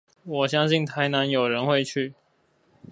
[0.23, 2.15] 我相信台南有人會去